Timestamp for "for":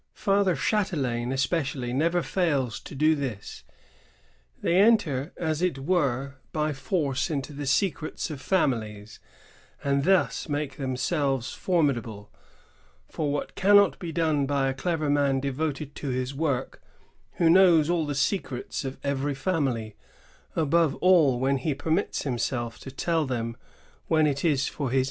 11.53-11.83, 13.09-13.31, 24.67-24.67